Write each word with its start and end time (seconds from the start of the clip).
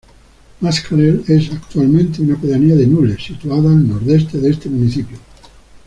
Mascarell 0.61 1.23
es, 1.27 1.51
actualmente, 1.51 2.23
una 2.23 2.35
pedanía 2.35 2.73
de 2.75 2.87
Nules, 2.87 3.23
situada 3.23 3.69
al 3.69 3.87
nordeste 3.87 4.39
de 4.39 4.49
este 4.49 4.67
municipio. 4.67 5.19